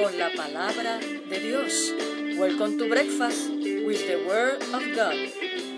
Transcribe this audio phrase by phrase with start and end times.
[0.00, 1.92] con la Palabra de Dios.
[2.38, 3.50] Welcome to Breakfast
[3.84, 5.14] with the Word of God.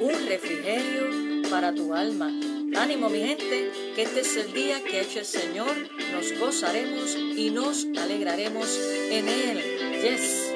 [0.01, 2.29] Un refrigerio para tu alma.
[2.77, 5.77] Ánimo mi gente, que este es el día que ha hecho el Señor.
[6.13, 8.79] Nos gozaremos y nos alegraremos
[9.11, 9.61] en Él.
[10.03, 10.55] Yes.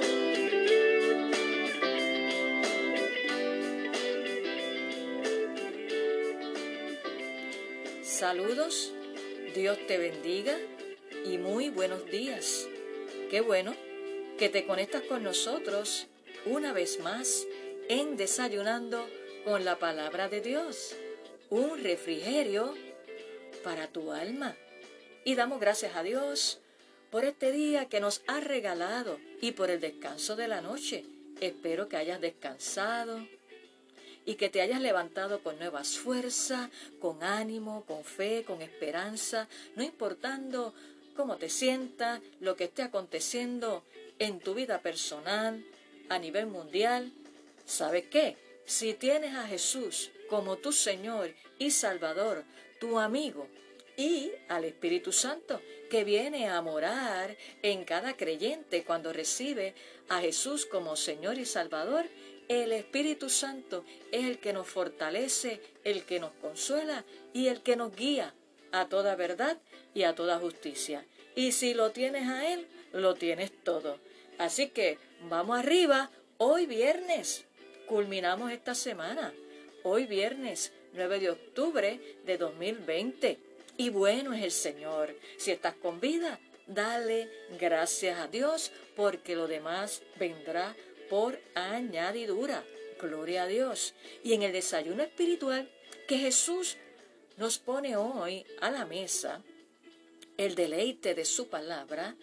[8.05, 8.93] Saludos,
[9.55, 10.57] Dios te bendiga
[11.25, 12.69] y muy buenos días.
[13.31, 13.75] Qué bueno
[14.39, 16.07] que te conectas con nosotros
[16.45, 17.45] una vez más
[17.89, 19.05] en Desayunando
[19.45, 20.95] con la Palabra de Dios,
[21.51, 22.73] un refrigerio
[23.65, 24.55] para tu alma.
[25.25, 26.61] Y damos gracias a Dios
[27.11, 31.05] por este día que nos ha regalado y por el descanso de la noche.
[31.41, 33.27] Espero que hayas descansado,
[34.27, 36.69] y que te hayas levantado con nuevas fuerzas,
[37.01, 40.75] con ánimo, con fe, con esperanza, no importando
[41.17, 43.85] cómo te sientas, lo que esté aconteciendo
[44.19, 45.65] en tu vida personal,
[46.09, 47.13] a nivel mundial.
[47.65, 48.37] ¿Sabes qué?
[48.65, 52.45] Si tienes a Jesús como tu Señor y Salvador,
[52.79, 53.49] tu amigo,
[53.97, 59.75] y al Espíritu Santo, que viene a morar en cada creyente cuando recibe
[60.09, 62.07] a Jesús como Señor y Salvador,
[62.49, 67.77] el Espíritu Santo es el que nos fortalece, el que nos consuela y el que
[67.77, 68.35] nos guía
[68.81, 69.59] a toda verdad
[69.95, 71.05] y a toda justicia.
[71.35, 73.99] Y si lo tienes a Él, lo tienes todo.
[74.39, 74.99] Así que
[75.29, 77.45] vamos arriba, hoy viernes,
[77.87, 79.33] culminamos esta semana,
[79.83, 83.39] hoy viernes 9 de octubre de 2020.
[83.79, 85.15] Y bueno es el Señor.
[85.37, 90.75] Si estás con vida, dale gracias a Dios porque lo demás vendrá
[91.09, 92.65] por añadidura.
[93.01, 93.95] Gloria a Dios.
[94.25, 95.69] Y en el desayuno espiritual
[96.09, 96.79] que Jesús
[97.37, 99.43] nos pone hoy a la mesa,
[100.39, 102.17] el deleite de su palabra,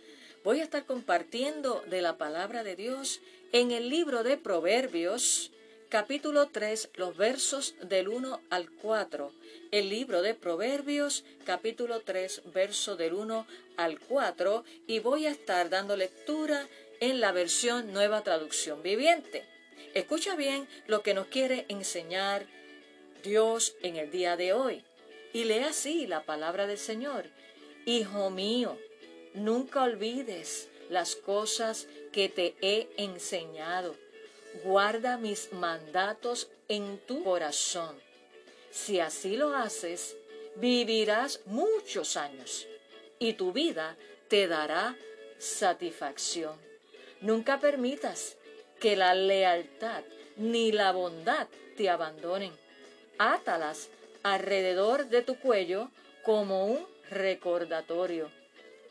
[0.43, 5.51] voy a estar compartiendo de la palabra de Dios en el libro de Proverbios,
[5.89, 9.31] capítulo 3, los versos del 1 al 4.
[9.71, 13.45] El libro de Proverbios, capítulo 3, verso del 1
[13.77, 16.67] al 4, y voy a estar dando lectura
[16.99, 19.45] en la versión Nueva Traducción Viviente.
[19.93, 22.47] Escucha bien lo que nos quiere enseñar
[23.23, 24.83] Dios en el día de hoy.
[25.33, 27.25] Y lee así la palabra del Señor.
[27.85, 28.77] Hijo mío,
[29.33, 33.95] nunca olvides las cosas que te he enseñado.
[34.63, 37.99] Guarda mis mandatos en tu corazón.
[38.71, 40.15] Si así lo haces,
[40.55, 42.67] vivirás muchos años
[43.17, 44.95] y tu vida te dará
[45.39, 46.57] satisfacción.
[47.21, 48.37] Nunca permitas
[48.79, 50.03] que la lealtad
[50.37, 52.51] ni la bondad te abandonen.
[53.17, 53.89] Átalas
[54.23, 55.91] alrededor de tu cuello
[56.23, 58.31] como un recordatorio.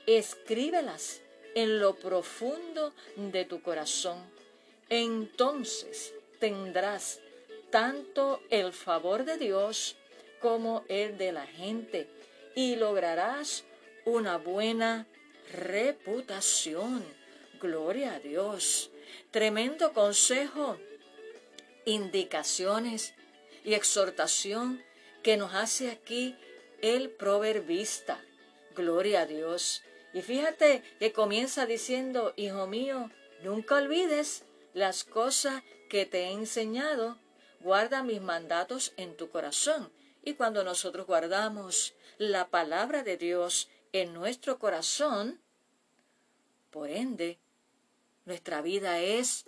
[0.06, 1.22] Escríbelas
[1.54, 4.18] en lo profundo de tu corazón.
[4.88, 7.20] Entonces tendrás
[7.70, 9.96] tanto el favor de Dios
[10.40, 12.08] como el de la gente
[12.54, 13.64] y lograrás
[14.04, 15.06] una buena
[15.52, 17.04] reputación.
[17.60, 18.90] Gloria a Dios.
[19.30, 20.76] Tremendo consejo,
[21.84, 23.14] indicaciones
[23.64, 24.82] y exhortación
[25.22, 26.36] que nos hace aquí
[26.80, 28.22] el proverbista.
[28.74, 29.82] Gloria a Dios.
[30.12, 33.10] Y fíjate que comienza diciendo, Hijo mío,
[33.42, 34.44] nunca olvides
[34.74, 37.18] las cosas que te he enseñado.
[37.60, 39.92] Guarda mis mandatos en tu corazón.
[40.24, 45.40] Y cuando nosotros guardamos la palabra de Dios en nuestro corazón,
[46.70, 47.38] por ende,
[48.24, 49.46] nuestra vida es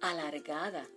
[0.00, 0.88] alargada.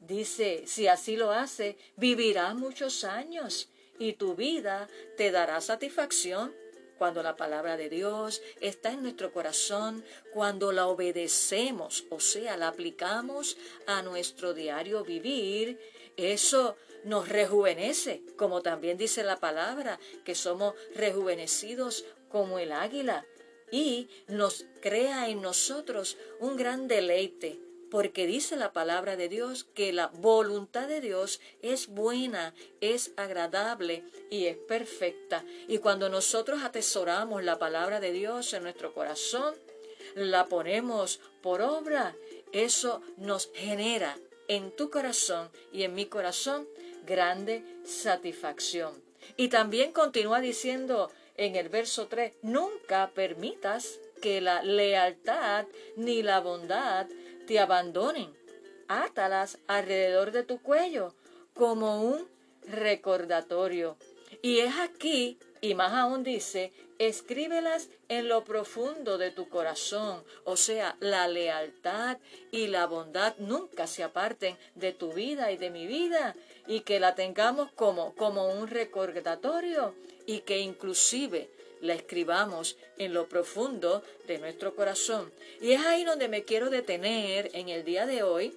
[0.00, 3.68] Dice, si así lo hace, vivirás muchos años
[3.98, 6.54] y tu vida te dará satisfacción.
[6.98, 12.68] Cuando la palabra de Dios está en nuestro corazón, cuando la obedecemos, o sea, la
[12.68, 13.56] aplicamos
[13.86, 15.78] a nuestro diario vivir,
[16.16, 23.24] eso nos rejuvenece, como también dice la palabra, que somos rejuvenecidos como el águila
[23.70, 29.92] y nos crea en nosotros un gran deleite, porque dice la palabra de Dios que
[29.92, 35.44] la voluntad de Dios es buena, es agradable y es perfecta.
[35.66, 39.54] Y cuando nosotros atesoramos la palabra de Dios en nuestro corazón,
[40.14, 42.16] la ponemos por obra,
[42.52, 44.18] eso nos genera
[44.48, 46.66] en tu corazón y en mi corazón
[47.06, 49.02] grande satisfacción.
[49.36, 56.40] Y también continúa diciendo en el verso 3, nunca permitas que la lealtad ni la
[56.40, 57.06] bondad
[57.48, 58.30] te abandonen.
[58.88, 61.14] Átalas alrededor de tu cuello
[61.54, 62.28] como un
[62.68, 63.96] recordatorio.
[64.42, 70.22] Y es aquí, y más aún dice, escríbelas en lo profundo de tu corazón.
[70.44, 72.18] O sea, la lealtad
[72.50, 76.36] y la bondad nunca se aparten de tu vida y de mi vida.
[76.66, 79.94] Y que la tengamos como, como un recordatorio
[80.26, 81.50] y que inclusive
[81.80, 85.32] la escribamos en lo profundo de nuestro corazón.
[85.60, 88.56] Y es ahí donde me quiero detener en el día de hoy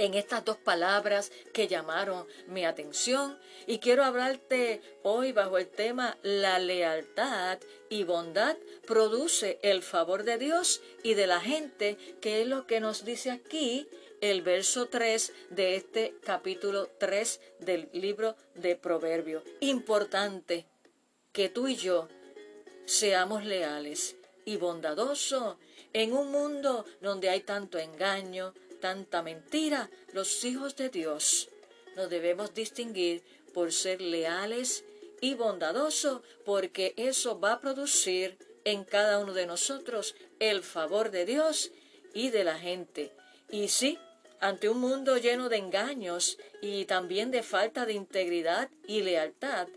[0.00, 6.16] en estas dos palabras que llamaron mi atención y quiero hablarte hoy bajo el tema
[6.22, 7.58] la lealtad
[7.90, 12.80] y bondad produce el favor de Dios y de la gente, que es lo que
[12.80, 13.86] nos dice aquí
[14.22, 19.42] el verso 3 de este capítulo 3 del libro de Proverbios.
[19.60, 20.66] Importante
[21.32, 22.08] que tú y yo
[22.90, 25.56] seamos leales y bondadosos
[25.92, 31.48] en un mundo donde hay tanto engaño, tanta mentira, los hijos de Dios
[31.94, 33.22] nos debemos distinguir
[33.54, 34.84] por ser leales
[35.20, 41.26] y bondadosos, porque eso va a producir en cada uno de nosotros el favor de
[41.26, 41.70] Dios
[42.12, 43.12] y de la gente.
[43.50, 43.98] Y sí,
[44.40, 49.68] ante un mundo lleno de engaños y también de falta de integridad y lealtad,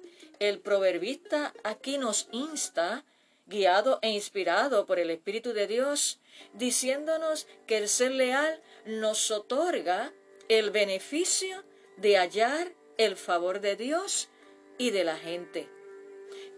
[0.50, 3.06] el proverbista aquí nos insta,
[3.48, 6.20] guiado e inspirado por el Espíritu de Dios,
[6.54, 10.12] diciéndonos que el ser leal nos otorga
[10.50, 11.64] el beneficio
[11.96, 14.30] de hallar el favor de Dios
[14.78, 15.70] y de la gente.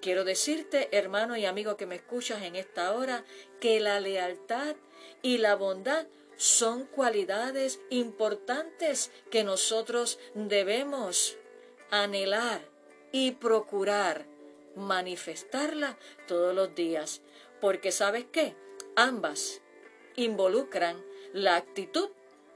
[0.01, 3.23] Quiero decirte, hermano y amigo que me escuchas en esta hora,
[3.59, 4.75] que la lealtad
[5.21, 11.37] y la bondad son cualidades importantes que nosotros debemos
[11.91, 12.74] anhelar
[13.15, 14.27] y procurar
[14.75, 15.97] manifestarla
[16.27, 17.21] todos los días.
[17.61, 18.57] Porque sabes qué?
[18.97, 19.61] Ambas
[20.17, 21.01] involucran
[21.31, 22.09] la actitud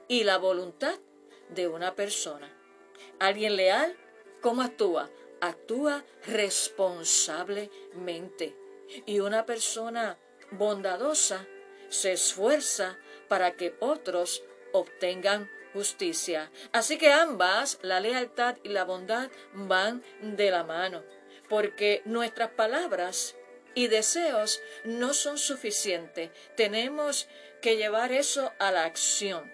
[0.09, 0.99] y la voluntad
[1.47, 2.53] de una persona.
[3.19, 3.95] Alguien leal,
[4.41, 5.09] ¿cómo actúa?
[5.39, 8.53] Actúa responsablemente.
[9.05, 10.17] Y una persona
[10.51, 11.47] bondadosa
[11.87, 16.51] se esfuerza para que otros obtengan justicia.
[16.73, 21.05] Así que ambas, la lealtad y la bondad, van de la mano,
[21.47, 23.37] porque nuestras palabras
[23.75, 26.31] y deseos no son suficientes.
[26.57, 27.29] Tenemos
[27.61, 29.49] que llevar eso a la acción.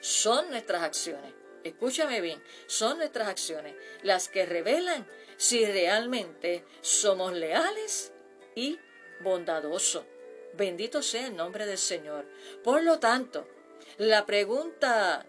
[0.00, 1.34] Son nuestras acciones.
[1.64, 5.04] Escúchame bien, son nuestras acciones las que revelan
[5.36, 8.12] si realmente somos leales
[8.54, 8.78] y
[9.20, 10.04] bondadosos.
[10.54, 12.24] Bendito sea el nombre del Señor.
[12.62, 13.48] Por lo tanto,
[13.98, 15.26] la pregunta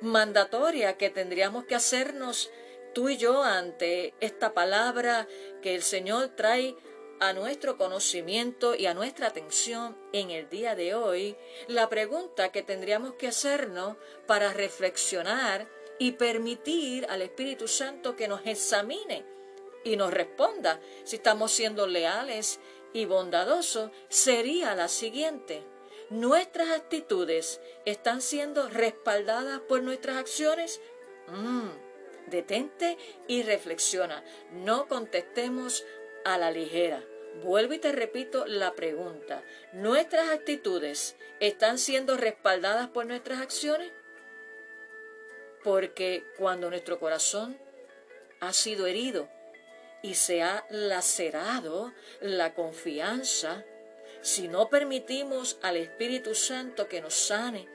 [0.00, 2.50] mandatoria que tendríamos que hacernos
[2.94, 5.28] tú y yo ante esta palabra
[5.62, 6.76] que el Señor trae
[7.20, 11.36] a nuestro conocimiento y a nuestra atención en el día de hoy,
[11.66, 13.96] la pregunta que tendríamos que hacernos
[14.26, 15.68] para reflexionar
[15.98, 19.24] y permitir al Espíritu Santo que nos examine
[19.84, 22.60] y nos responda si estamos siendo leales
[22.92, 25.64] y bondadosos sería la siguiente.
[26.10, 30.80] ¿Nuestras actitudes están siendo respaldadas por nuestras acciones?
[31.26, 31.68] Mm,
[32.30, 32.96] detente
[33.26, 34.24] y reflexiona.
[34.50, 35.84] No contestemos
[36.24, 37.04] a la ligera.
[37.42, 39.44] Vuelvo y te repito la pregunta.
[39.74, 43.92] ¿Nuestras actitudes están siendo respaldadas por nuestras acciones?
[45.62, 47.58] Porque cuando nuestro corazón
[48.40, 49.28] ha sido herido
[50.02, 53.64] y se ha lacerado la confianza,
[54.20, 57.68] si no permitimos al Espíritu Santo que nos sane,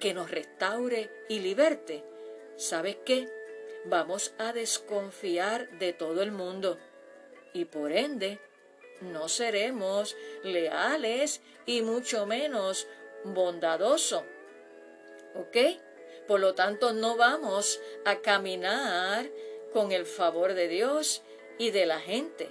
[0.00, 2.04] que nos restaure y liberte,
[2.56, 3.28] ¿sabes qué?
[3.84, 6.78] Vamos a desconfiar de todo el mundo
[7.52, 8.40] y por ende
[9.00, 12.86] no seremos leales y mucho menos
[13.24, 14.24] bondadosos.
[15.34, 15.56] ¿Ok?
[16.26, 19.30] Por lo tanto, no vamos a caminar
[19.72, 21.22] con el favor de Dios
[21.58, 22.50] y de la gente.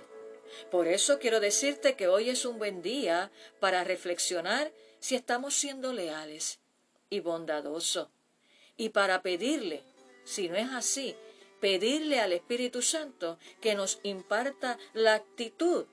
[0.71, 5.93] Por eso quiero decirte que hoy es un buen día para reflexionar si estamos siendo
[5.93, 6.59] leales
[7.09, 8.09] y bondadosos.
[8.75, 9.83] Y para pedirle,
[10.23, 11.15] si no es así,
[11.59, 15.85] pedirle al Espíritu Santo que nos imparta la actitud,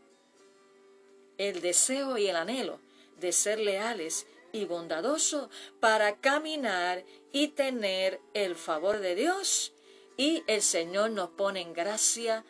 [1.38, 2.80] el deseo y el anhelo
[3.18, 5.48] de ser leales y bondadosos
[5.80, 9.72] para caminar y tener el favor de Dios.
[10.16, 12.44] Y el Señor nos pone en gracia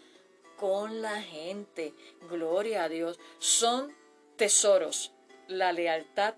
[0.56, 1.94] con la gente.
[2.28, 3.18] Gloria a Dios.
[3.38, 3.94] Son
[4.36, 5.12] tesoros.
[5.48, 6.34] La lealtad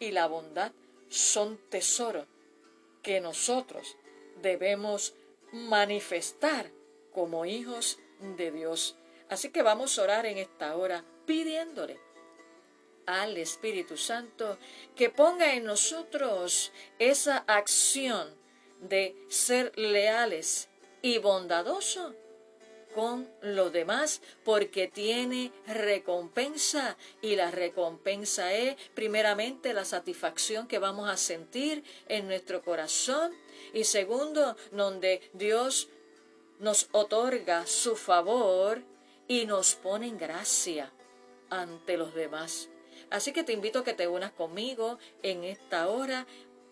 [0.00, 0.72] y la bondad
[1.08, 2.26] son tesoros
[3.02, 3.96] que nosotros
[4.42, 5.14] debemos
[5.52, 6.70] manifestar
[7.12, 7.98] como hijos
[8.36, 8.96] de Dios.
[9.28, 11.98] Así que vamos a orar en esta hora pidiéndole
[13.06, 14.58] al Espíritu Santo
[14.94, 18.36] que ponga en nosotros esa acción
[18.80, 20.68] de ser leales
[21.00, 22.14] y bondadosos
[22.98, 31.08] con los demás porque tiene recompensa y la recompensa es primeramente la satisfacción que vamos
[31.08, 33.32] a sentir en nuestro corazón
[33.72, 35.90] y segundo donde Dios
[36.58, 38.82] nos otorga su favor
[39.28, 40.92] y nos pone en gracia
[41.50, 42.68] ante los demás.
[43.10, 46.26] Así que te invito a que te unas conmigo en esta hora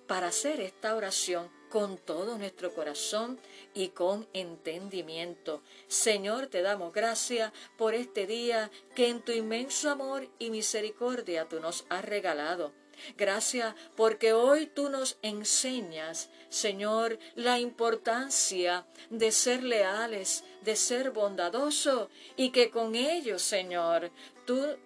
[0.09, 3.38] para hacer esta oración con todo nuestro corazón
[3.75, 5.62] y con entendimiento.
[5.88, 11.61] Señor, te damos gracias por este día que en tu inmenso amor y misericordia tú
[11.61, 12.73] nos has regalado.
[13.16, 22.08] Gracias porque hoy tú nos enseñas, Señor, la importancia de ser leales, de ser bondadosos
[22.37, 24.11] y que con ello, Señor,
[24.46, 24.76] tú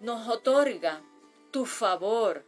[0.00, 1.02] nos otorga
[1.50, 2.44] tu favor,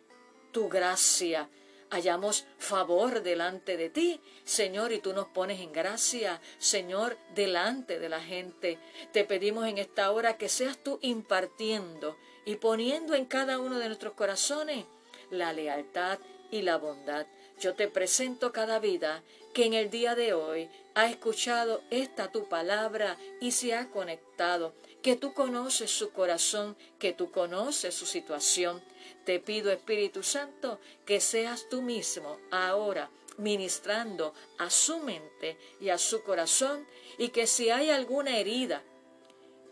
[0.52, 1.48] tu gracia,
[1.92, 8.08] hallamos favor delante de ti, Señor, y tú nos pones en gracia, Señor, delante de
[8.08, 8.78] la gente.
[9.12, 13.88] Te pedimos en esta hora que seas tú impartiendo y poniendo en cada uno de
[13.88, 14.86] nuestros corazones
[15.30, 16.18] la lealtad
[16.50, 17.26] y la bondad.
[17.60, 19.22] Yo te presento cada vida
[19.52, 24.74] que en el día de hoy ha escuchado esta tu palabra y se ha conectado,
[25.02, 28.82] que tú conoces su corazón, que tú conoces su situación,
[29.24, 35.98] te pido, Espíritu Santo, que seas tú mismo ahora ministrando a su mente y a
[35.98, 36.86] su corazón
[37.18, 38.82] y que si hay alguna herida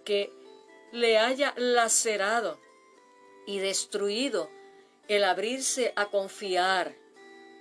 [0.05, 0.33] que
[0.93, 2.59] le haya lacerado
[3.47, 4.51] y destruido
[5.09, 6.95] el abrirse a confiar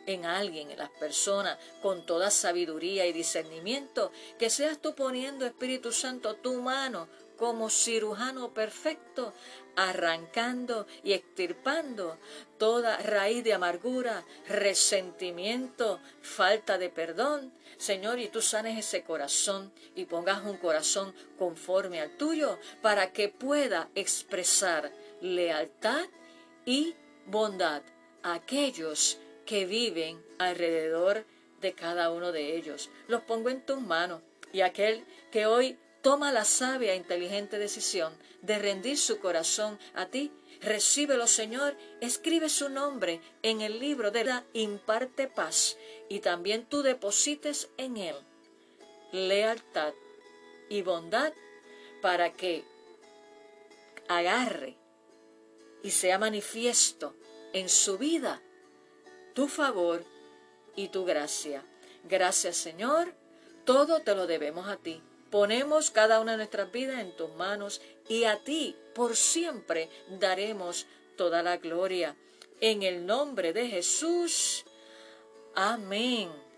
[0.06, 5.92] en alguien, en las personas, con toda sabiduría y discernimiento, que seas tú poniendo, Espíritu
[5.92, 7.08] Santo, tu mano
[7.40, 9.34] como cirujano perfecto,
[9.78, 12.18] arrancando y extirpando
[12.58, 17.54] toda raíz de amargura, resentimiento, falta de perdón.
[17.78, 23.30] Señor, y tú sanes ese corazón y pongas un corazón conforme al tuyo para que
[23.30, 24.92] pueda expresar
[25.22, 26.06] lealtad
[26.66, 26.94] y
[27.26, 27.84] bondad
[28.22, 31.26] a aquellos que viven alrededor
[31.62, 32.90] de cada uno de ellos.
[33.08, 38.14] Los pongo en tus manos y aquel que hoy toma la sabia e inteligente decisión
[38.42, 44.24] de rendir su corazón a ti, recíbelo, Señor, escribe su nombre en el libro de
[44.24, 45.78] la imparte paz
[46.08, 48.16] y también tú deposites en él
[49.12, 49.94] lealtad
[50.70, 51.34] y bondad
[52.02, 52.64] para que
[54.08, 54.78] agarre
[55.84, 57.16] y sea manifiesto
[57.54, 58.42] en su vida
[59.34, 60.04] tu favor
[60.76, 61.66] y tu gracia.
[62.04, 63.14] Gracias Señor,
[63.66, 65.02] todo te lo debemos a ti.
[65.30, 70.88] Ponemos cada una de nuestras vidas en tus manos y a ti por siempre daremos
[71.16, 72.16] toda la gloria.
[72.62, 74.66] En el nombre de Jesús.
[75.56, 76.49] Amén.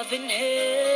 [0.00, 0.89] love in hell.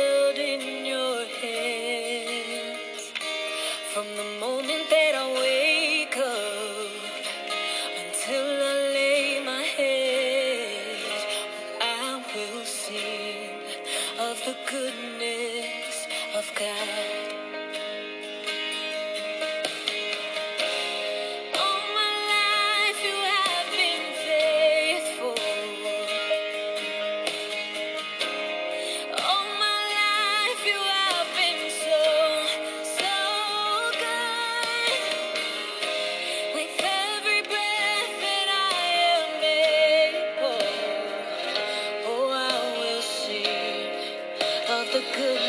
[44.95, 45.44] the good.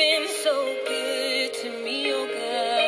[0.00, 2.79] Been so good to me, oh God.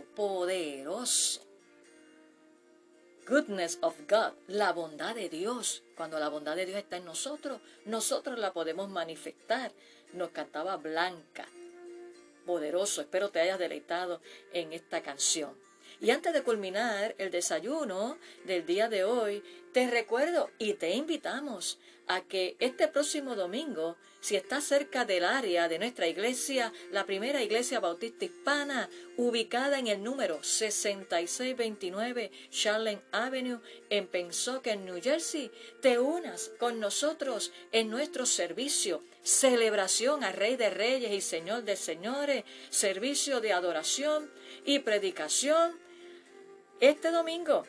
[0.00, 1.40] Poderoso.
[3.26, 5.84] Goodness of God, la bondad de Dios.
[5.96, 9.72] Cuando la bondad de Dios está en nosotros, nosotros la podemos manifestar.
[10.12, 11.46] Nos cantaba Blanca.
[12.44, 14.20] Poderoso, espero te hayas deleitado
[14.52, 15.56] en esta canción.
[16.00, 21.78] Y antes de culminar el desayuno del día de hoy, te recuerdo y te invitamos
[22.08, 27.42] a que este próximo domingo, si estás cerca del área de nuestra iglesia, la primera
[27.42, 35.50] iglesia bautista hispana, ubicada en el número 6629 Charlotte Avenue en Pensacola, New Jersey,
[35.80, 41.76] te unas con nosotros en nuestro servicio, celebración a Rey de Reyes y Señor de
[41.76, 44.30] Señores, servicio de adoración
[44.64, 45.78] y predicación
[46.80, 47.64] este domingo,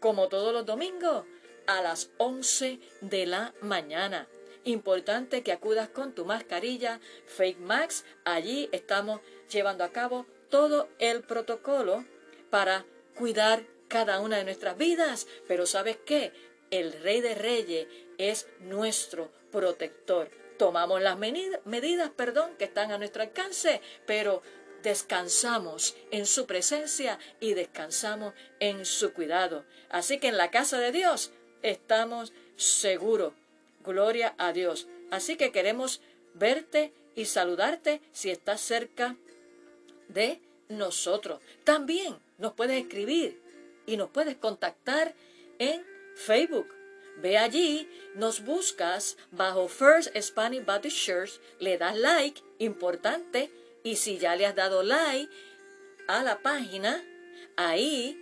[0.00, 1.24] como todos los domingos,
[1.66, 4.28] a las 11 de la mañana.
[4.64, 8.04] Importante que acudas con tu mascarilla Fake Max.
[8.24, 12.04] Allí estamos llevando a cabo todo el protocolo
[12.50, 15.26] para cuidar cada una de nuestras vidas.
[15.46, 16.32] Pero ¿sabes qué?
[16.70, 20.30] El Rey de Reyes es nuestro protector.
[20.58, 24.42] Tomamos las medidas, perdón, que están a nuestro alcance, pero
[24.84, 29.64] descansamos en su presencia y descansamos en su cuidado.
[29.88, 33.32] Así que en la casa de Dios estamos seguros.
[33.82, 34.86] Gloria a Dios.
[35.10, 36.00] Así que queremos
[36.34, 39.16] verte y saludarte si estás cerca
[40.08, 41.40] de nosotros.
[41.64, 43.40] También nos puedes escribir
[43.86, 45.14] y nos puedes contactar
[45.58, 46.68] en Facebook.
[47.16, 53.50] Ve allí, nos buscas bajo First Spanish Baptist Church, le das like, importante,
[53.84, 55.30] y si ya le has dado like
[56.08, 57.04] a la página,
[57.56, 58.18] ahí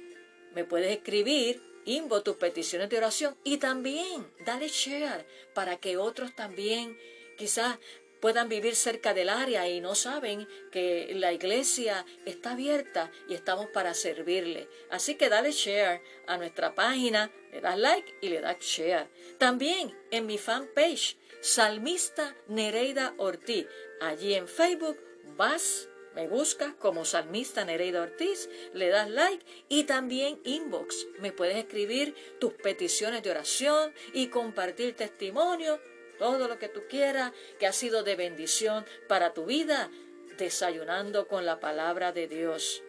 [0.55, 6.35] me puedes escribir, invo tus peticiones de oración y también dale share para que otros
[6.35, 6.99] también
[7.39, 7.79] quizás
[8.21, 13.67] puedan vivir cerca del área y no saben que la iglesia está abierta y estamos
[13.69, 14.69] para servirle.
[14.91, 19.09] Así que dale share a nuestra página, le das like y le das share.
[19.39, 23.67] También en mi fanpage, Salmista Nereida Ortiz.
[24.01, 24.99] Allí en Facebook
[25.37, 31.07] vas me buscas como Salmista Nereida Ortiz, le das like y también inbox.
[31.21, 35.81] Me puedes escribir tus peticiones de oración y compartir testimonio,
[36.19, 39.91] todo lo que tú quieras que ha sido de bendición para tu vida,
[40.37, 42.83] desayunando con la palabra de Dios.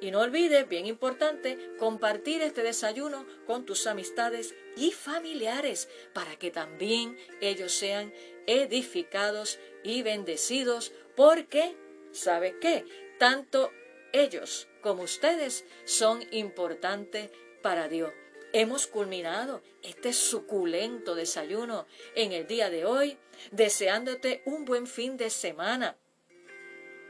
[0.00, 6.50] Y no olvides, bien importante, compartir este desayuno con tus amistades y familiares para que
[6.50, 8.14] también ellos sean
[8.46, 11.76] edificados y bendecidos porque
[12.12, 12.86] ¿Sabe qué?
[13.18, 13.70] Tanto
[14.14, 17.30] ellos como ustedes son importantes
[17.60, 18.10] para Dios.
[18.54, 23.18] Hemos culminado este suculento desayuno en el día de hoy,
[23.50, 25.98] deseándote un buen fin de semana.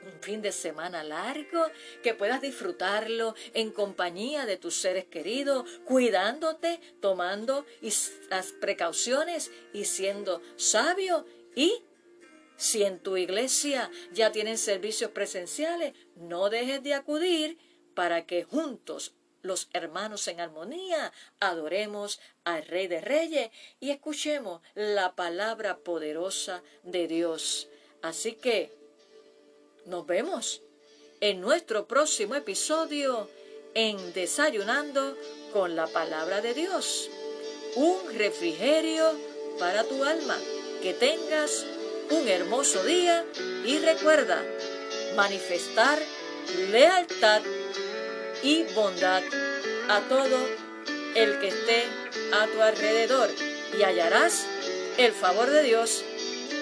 [0.04, 1.66] Un fin de semana largo,
[2.02, 7.64] que puedas disfrutarlo en compañía de tus seres queridos, cuidándote, tomando
[8.28, 11.84] las precauciones y siendo sabio y
[12.60, 17.58] si en tu iglesia ya tienen servicios presenciales, no dejes de acudir
[17.94, 25.16] para que juntos los hermanos en armonía adoremos al Rey de Reyes y escuchemos la
[25.16, 27.68] palabra poderosa de Dios.
[28.02, 28.70] Así que
[29.86, 30.60] nos vemos
[31.22, 33.30] en nuestro próximo episodio
[33.72, 35.16] en Desayunando
[35.54, 37.08] con la palabra de Dios.
[37.76, 39.18] Un refrigerio
[39.58, 40.36] para tu alma.
[40.82, 41.66] Que tengas
[42.10, 43.24] un hermoso día
[43.64, 44.42] y recuerda
[45.16, 45.98] manifestar
[46.70, 47.42] lealtad
[48.42, 49.22] y bondad
[49.88, 50.38] a todo
[51.14, 51.84] el que esté
[52.32, 53.28] a tu alrededor
[53.78, 54.46] y hallarás
[54.98, 56.04] el favor de Dios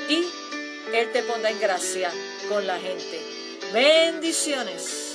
[0.08, 0.26] y
[0.94, 2.10] Él te pondrá en gracia
[2.48, 3.20] con la gente.
[3.72, 5.07] Bendiciones.